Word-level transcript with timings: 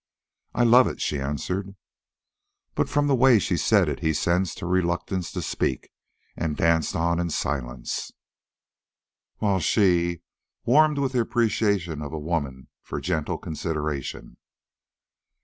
"I 0.55 0.63
love 0.63 0.87
it," 0.87 0.99
she 0.99 1.19
answered. 1.21 1.75
But 2.73 2.89
from 2.89 3.05
the 3.05 3.13
way 3.13 3.37
she 3.37 3.55
said 3.55 3.87
it 3.87 3.99
he 3.99 4.13
sensed 4.13 4.59
her 4.59 4.67
reluctance 4.67 5.31
to 5.33 5.43
speak, 5.43 5.91
and 6.35 6.57
danced 6.57 6.95
on 6.95 7.19
in 7.19 7.29
silence, 7.29 8.11
while 9.37 9.59
she 9.59 10.23
warmed 10.65 10.97
with 10.97 11.11
the 11.11 11.21
appreciation 11.21 12.01
of 12.01 12.13
a 12.13 12.17
woman 12.19 12.69
for 12.81 12.99
gentle 12.99 13.37
consideration. 13.37 14.37